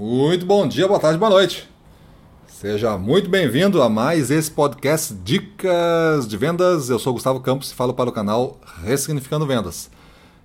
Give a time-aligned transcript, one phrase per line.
[0.00, 1.68] Muito bom dia, boa tarde, boa noite.
[2.46, 6.88] Seja muito bem-vindo a mais esse podcast Dicas de Vendas.
[6.88, 9.90] Eu sou Gustavo Campos e falo para o canal Ressignificando Vendas.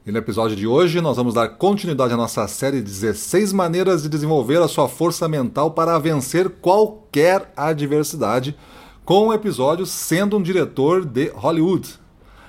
[0.08, 4.02] E no episódio de hoje nós vamos dar continuidade à nossa série de 16 maneiras
[4.02, 8.58] de desenvolver a sua força mental para vencer qualquer adversidade,
[9.06, 11.94] com o episódio Sendo um Diretor de Hollywood.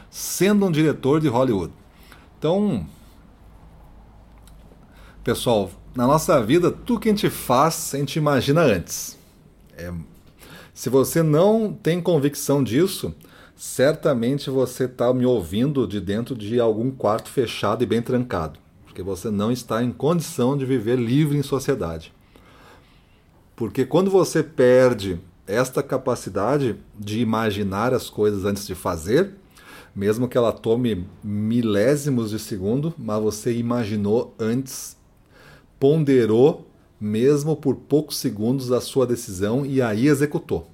[0.08, 1.74] Sendo um diretor de Hollywood.
[2.38, 2.86] Então,
[5.24, 9.16] pessoal, na nossa vida, tudo que a gente faz, a gente imagina antes.
[9.74, 9.90] É,
[10.74, 13.14] se você não tem convicção disso,
[13.56, 19.02] certamente você está me ouvindo de dentro de algum quarto fechado e bem trancado, porque
[19.02, 22.12] você não está em condição de viver livre em sociedade.
[23.56, 29.32] Porque quando você perde esta capacidade de imaginar as coisas antes de fazer,
[29.96, 34.96] mesmo que ela tome milésimos de segundo, mas você imaginou antes
[35.84, 36.66] ponderou,
[36.98, 40.70] mesmo por poucos segundos, a sua decisão e aí executou.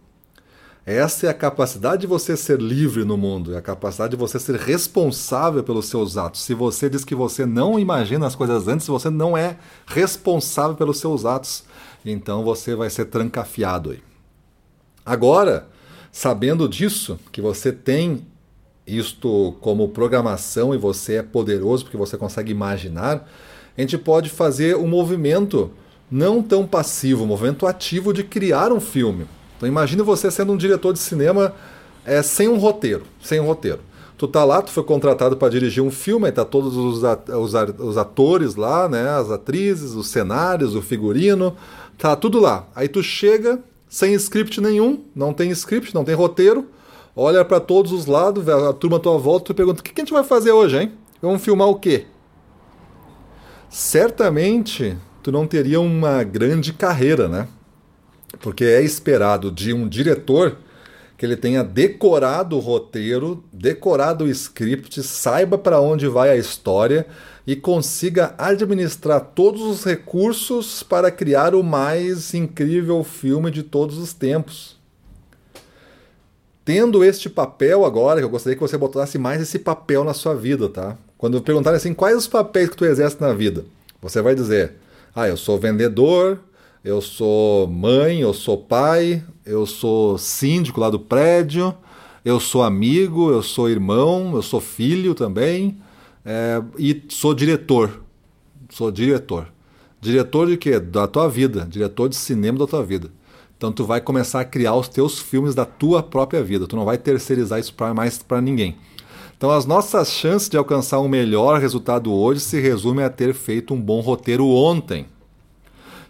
[0.87, 4.39] Essa é a capacidade de você ser livre no mundo, é a capacidade de você
[4.39, 6.43] ser responsável pelos seus atos.
[6.43, 10.99] Se você diz que você não imagina as coisas antes, você não é responsável pelos
[11.01, 11.65] seus atos.
[12.07, 13.99] Então você vai ser trancafiado aí.
[15.05, 15.67] Agora,
[16.13, 18.25] sabendo disso, que você tem
[18.87, 23.29] isto como programação e você é poderoso porque você consegue imaginar,
[23.77, 25.71] a gente pode fazer um movimento
[26.11, 29.27] não tão passivo, um movimento ativo de criar um filme.
[29.57, 31.55] Então imagine você sendo um diretor de cinema
[32.05, 33.81] é, sem um roteiro, sem um roteiro.
[34.19, 37.97] Tu tá lá, tu foi contratado para dirigir um filme, aí tá todos os, os,
[37.97, 41.57] atores lá, né, as atrizes, os cenários, o figurino,
[41.97, 42.69] tá tudo lá.
[42.75, 46.67] Aí tu chega sem script nenhum, não tem script, não tem roteiro,
[47.17, 50.05] olha para todos os lados, a turma à tua volta, tu pergunta: o que a
[50.05, 50.93] gente vai fazer hoje, hein?
[51.23, 52.05] Vamos filmar o quê?
[53.71, 57.49] Certamente tu não teria uma grande carreira, né?
[58.41, 60.57] Porque é esperado de um diretor
[61.17, 67.07] que ele tenha decorado o roteiro, decorado o script, saiba para onde vai a história
[67.47, 74.15] e consiga administrar todos os recursos para criar o mais incrível filme de todos os
[74.15, 74.79] tempos.
[76.65, 80.69] Tendo este papel agora, eu gostaria que você botasse mais esse papel na sua vida,
[80.69, 80.97] tá?
[81.21, 83.67] Quando perguntarem assim, quais os papéis que tu exerce na vida?
[84.01, 84.77] Você vai dizer,
[85.15, 86.39] ah, eu sou vendedor,
[86.83, 91.75] eu sou mãe, eu sou pai, eu sou síndico lá do prédio,
[92.25, 95.77] eu sou amigo, eu sou irmão, eu sou filho também,
[96.25, 98.01] é, e sou diretor.
[98.71, 99.49] Sou diretor.
[100.01, 100.81] Diretor de quê?
[100.81, 103.11] Da tua vida, diretor de cinema da tua vida.
[103.59, 106.67] Então tu vai começar a criar os teus filmes da tua própria vida.
[106.67, 108.79] Tu não vai terceirizar isso pra, mais para ninguém.
[109.41, 113.73] Então, as nossas chances de alcançar um melhor resultado hoje se resumem a ter feito
[113.73, 115.07] um bom roteiro ontem.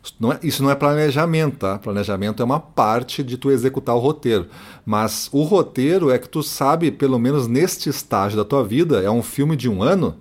[0.02, 1.78] Isso não, é, isso não é planejamento, tá?
[1.78, 4.48] Planejamento é uma parte de tu executar o roteiro.
[4.84, 9.08] Mas o roteiro é que tu sabe, pelo menos neste estágio da tua vida, é
[9.08, 10.16] um filme de um ano,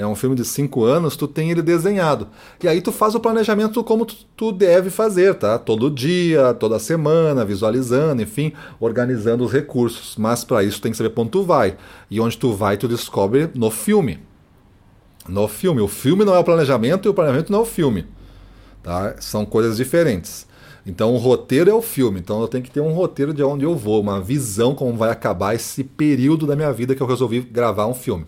[0.00, 2.28] é um filme de cinco anos, tu tem ele desenhado.
[2.62, 5.58] E aí tu faz o planejamento como tu, tu deve fazer, tá?
[5.58, 10.16] Todo dia, toda semana, visualizando, enfim, organizando os recursos.
[10.16, 11.76] Mas para isso tem que saber onde tu vai.
[12.10, 14.20] E onde tu vai, tu descobre no filme.
[15.28, 15.82] No filme.
[15.82, 18.06] O filme não é o planejamento e o planejamento não é o filme.
[18.82, 19.16] Tá?
[19.20, 20.46] São coisas diferentes.
[20.86, 22.20] Então o roteiro é o filme.
[22.20, 25.10] Então eu tenho que ter um roteiro de onde eu vou, uma visão como vai
[25.10, 28.24] acabar esse período da minha vida que eu resolvi gravar um filme.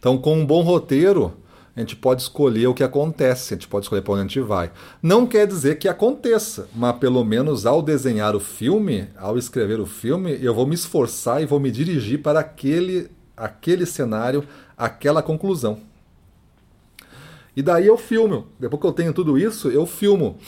[0.00, 1.34] Então, com um bom roteiro,
[1.76, 4.40] a gente pode escolher o que acontece, a gente pode escolher para onde a gente
[4.40, 4.72] vai.
[5.02, 9.84] Não quer dizer que aconteça, mas pelo menos ao desenhar o filme, ao escrever o
[9.84, 14.42] filme, eu vou me esforçar e vou me dirigir para aquele, aquele cenário,
[14.76, 15.78] aquela conclusão.
[17.54, 18.46] E daí eu filmo.
[18.58, 20.38] Depois que eu tenho tudo isso, eu filmo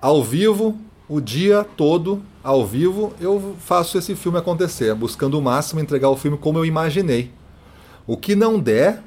[0.00, 5.80] ao vivo, o dia todo, ao vivo, eu faço esse filme acontecer, buscando o máximo
[5.80, 7.30] entregar o filme como eu imaginei.
[8.06, 9.02] O que não der,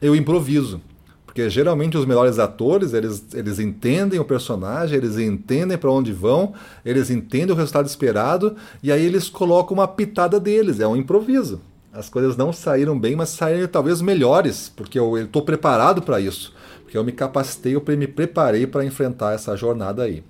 [0.00, 0.80] eu improviso.
[1.24, 6.54] Porque geralmente os melhores atores, eles, eles entendem o personagem, eles entendem para onde vão,
[6.84, 11.60] eles entendem o resultado esperado e aí eles colocam uma pitada deles, é um improviso.
[11.92, 16.54] As coisas não saíram bem, mas saíram talvez melhores, porque eu estou preparado para isso.
[16.82, 20.22] Porque eu me capacitei, eu me preparei para enfrentar essa jornada aí.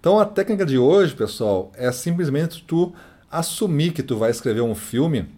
[0.00, 2.92] Então a técnica de hoje, pessoal, é simplesmente tu
[3.30, 5.28] assumir que tu vai escrever um filme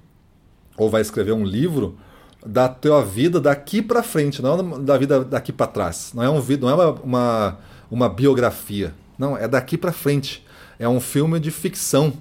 [0.76, 1.96] ou vai escrever um livro
[2.44, 6.12] da tua vida daqui para frente, não da vida daqui para trás.
[6.14, 7.58] Não é um não é uma, uma,
[7.90, 8.94] uma biografia.
[9.18, 10.44] Não, é daqui para frente.
[10.78, 12.12] É um filme de ficção.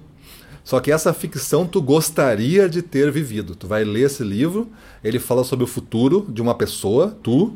[0.62, 3.54] Só que essa ficção tu gostaria de ter vivido.
[3.54, 4.70] Tu vai ler esse livro,
[5.02, 7.54] ele fala sobre o futuro de uma pessoa, tu,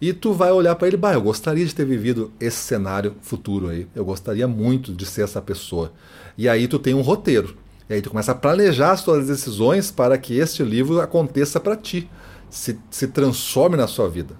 [0.00, 3.68] E tu vai olhar para ele, bah, eu gostaria de ter vivido esse cenário futuro
[3.68, 3.86] aí.
[3.94, 5.92] Eu gostaria muito de ser essa pessoa.
[6.36, 7.56] E aí tu tem um roteiro.
[7.88, 11.76] E aí tu começa a planejar as tuas decisões para que este livro aconteça para
[11.76, 12.08] ti,
[12.50, 14.34] se, se transforme na sua vida.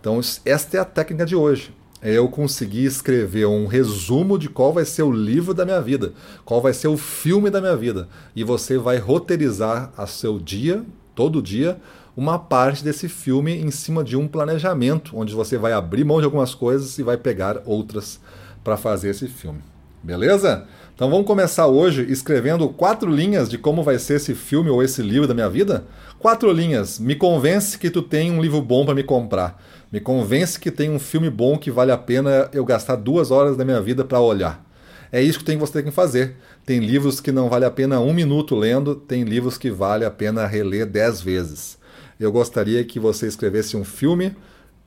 [0.00, 1.72] Então, esta é a técnica de hoje.
[2.02, 6.12] É eu conseguir escrever um resumo de qual vai ser o livro da minha vida,
[6.44, 8.08] qual vai ser o filme da minha vida.
[8.36, 10.84] E você vai roteirizar a seu dia,
[11.14, 11.80] todo dia,
[12.16, 16.26] uma parte desse filme em cima de um planejamento, onde você vai abrir mão de
[16.26, 18.20] algumas coisas e vai pegar outras
[18.62, 19.73] para fazer esse filme.
[20.04, 20.66] Beleza?
[20.94, 25.00] Então vamos começar hoje escrevendo quatro linhas de como vai ser esse filme ou esse
[25.00, 25.86] livro da minha vida?
[26.18, 26.98] Quatro linhas.
[26.98, 29.58] Me convence que tu tem um livro bom para me comprar.
[29.90, 33.56] Me convence que tem um filme bom que vale a pena eu gastar duas horas
[33.56, 34.62] da minha vida para olhar.
[35.10, 36.36] É isso que tem, você tem que fazer.
[36.66, 40.10] Tem livros que não vale a pena um minuto lendo, tem livros que vale a
[40.10, 41.78] pena reler dez vezes.
[42.20, 44.36] Eu gostaria que você escrevesse um filme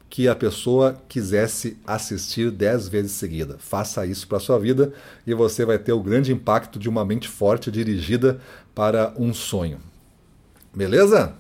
[0.10, 3.58] que a pessoa quisesse assistir dez vezes seguida.
[3.60, 4.94] Faça isso para a sua vida
[5.26, 8.40] e você vai ter o grande impacto de uma mente forte dirigida
[8.74, 9.80] para um sonho.
[10.74, 11.34] Beleza?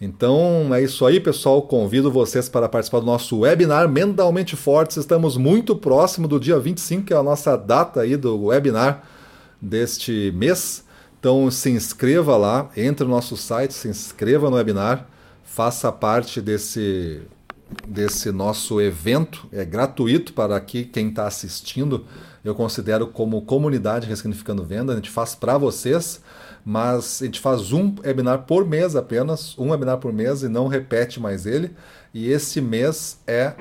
[0.00, 1.62] Então é isso aí, pessoal.
[1.62, 4.96] Convido vocês para participar do nosso webinar Mentalmente Fortes.
[4.96, 9.04] Estamos muito próximo do dia 25, que é a nossa data aí do webinar
[9.60, 10.84] deste mês.
[11.18, 15.06] Então se inscreva lá, entre no nosso site, se inscreva no webinar,
[15.44, 17.20] faça parte desse
[17.86, 19.48] desse nosso evento.
[19.52, 22.06] É gratuito para aqui quem está assistindo.
[22.44, 24.92] Eu considero como comunidade Ressignificando Venda.
[24.92, 26.20] A gente faz para vocês
[26.64, 30.66] mas a gente faz um webinar por mês apenas, um webinar por mês e não
[30.66, 31.74] repete mais ele.
[32.12, 33.54] E esse mês é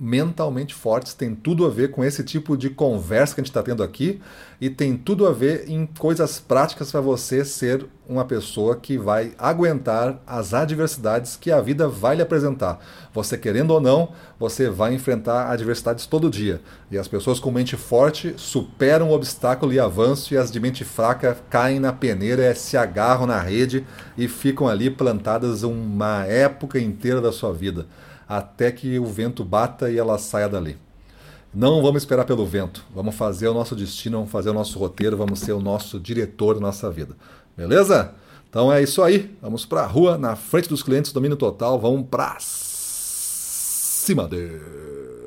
[0.00, 3.62] mentalmente fortes, tem tudo a ver com esse tipo de conversa que a gente está
[3.62, 4.18] tendo aqui
[4.58, 9.32] e tem tudo a ver em coisas práticas para você ser uma pessoa que vai
[9.38, 12.80] aguentar as adversidades que a vida vai lhe apresentar.
[13.12, 16.60] Você querendo ou não, você vai enfrentar adversidades todo dia.
[16.90, 20.82] E as pessoas com mente forte superam o obstáculo e avançam, e as de mente
[20.82, 23.86] fraca caem na peneira, se agarram na rede
[24.16, 27.86] e ficam ali plantadas uma época inteira da sua vida
[28.30, 30.78] até que o vento bata e ela saia dali.
[31.52, 35.16] Não vamos esperar pelo vento, vamos fazer o nosso destino, vamos fazer o nosso roteiro,
[35.16, 37.16] vamos ser o nosso diretor da nossa vida.
[37.56, 38.14] Beleza?
[38.48, 39.36] Então é isso aí.
[39.42, 41.80] Vamos para a rua, na frente dos clientes, domínio total.
[41.80, 45.19] Vamos para cima deles.